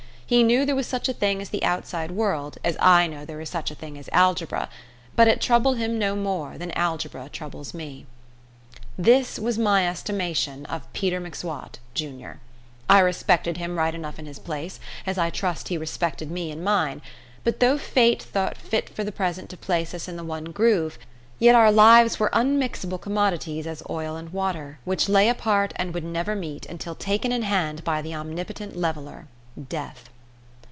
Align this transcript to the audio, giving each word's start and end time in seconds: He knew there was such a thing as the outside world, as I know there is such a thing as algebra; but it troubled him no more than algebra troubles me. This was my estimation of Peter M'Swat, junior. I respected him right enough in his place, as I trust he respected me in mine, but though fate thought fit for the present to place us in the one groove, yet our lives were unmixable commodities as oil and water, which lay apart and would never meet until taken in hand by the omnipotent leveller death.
He 0.31 0.43
knew 0.43 0.63
there 0.65 0.77
was 0.77 0.87
such 0.87 1.09
a 1.09 1.13
thing 1.13 1.41
as 1.41 1.49
the 1.49 1.61
outside 1.65 2.09
world, 2.11 2.57
as 2.63 2.77
I 2.79 3.05
know 3.05 3.25
there 3.25 3.41
is 3.41 3.49
such 3.49 3.69
a 3.69 3.75
thing 3.75 3.97
as 3.97 4.07
algebra; 4.13 4.69
but 5.13 5.27
it 5.27 5.41
troubled 5.41 5.77
him 5.77 5.99
no 5.99 6.15
more 6.15 6.57
than 6.57 6.71
algebra 6.71 7.27
troubles 7.27 7.73
me. 7.73 8.05
This 8.97 9.37
was 9.37 9.57
my 9.57 9.85
estimation 9.85 10.65
of 10.67 10.87
Peter 10.93 11.19
M'Swat, 11.19 11.79
junior. 11.93 12.39
I 12.89 12.99
respected 12.99 13.57
him 13.57 13.77
right 13.77 13.93
enough 13.93 14.17
in 14.19 14.25
his 14.25 14.39
place, 14.39 14.79
as 15.05 15.17
I 15.17 15.31
trust 15.31 15.67
he 15.67 15.77
respected 15.77 16.31
me 16.31 16.49
in 16.49 16.63
mine, 16.63 17.01
but 17.43 17.59
though 17.59 17.77
fate 17.77 18.21
thought 18.23 18.55
fit 18.55 18.87
for 18.87 19.03
the 19.03 19.11
present 19.11 19.49
to 19.49 19.57
place 19.57 19.93
us 19.93 20.07
in 20.07 20.15
the 20.15 20.23
one 20.23 20.45
groove, 20.45 20.97
yet 21.39 21.55
our 21.55 21.73
lives 21.73 22.21
were 22.21 22.29
unmixable 22.31 23.01
commodities 23.01 23.67
as 23.67 23.83
oil 23.89 24.15
and 24.15 24.29
water, 24.31 24.79
which 24.85 25.09
lay 25.09 25.27
apart 25.27 25.73
and 25.75 25.93
would 25.93 26.05
never 26.05 26.37
meet 26.37 26.65
until 26.67 26.95
taken 26.95 27.33
in 27.33 27.41
hand 27.41 27.83
by 27.83 28.01
the 28.01 28.15
omnipotent 28.15 28.77
leveller 28.77 29.27
death. 29.67 30.07